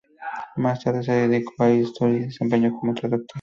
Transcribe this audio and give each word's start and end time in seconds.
Más 0.55 0.83
tarde 0.83 1.03
se 1.03 1.11
dedicó 1.11 1.53
a 1.59 1.67
la 1.67 1.75
Historia 1.75 2.17
y 2.17 2.19
se 2.21 2.25
desempeñó 2.29 2.73
como 2.75 2.95
traductor. 2.95 3.29